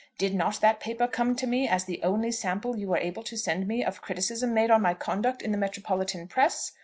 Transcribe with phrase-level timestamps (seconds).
[0.17, 3.37] Did not that paper come to me as the only sample you were able to
[3.37, 6.71] send me of criticism made on my conduct in the metropolitan press?